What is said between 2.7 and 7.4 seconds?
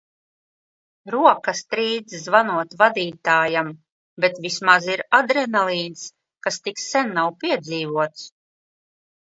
vadītājam, bet vismaz ir adrenalīns, kas tik sen nav